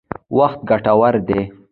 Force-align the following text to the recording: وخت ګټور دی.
وخت 0.37 0.59
ګټور 0.69 1.15
دی. 1.27 1.41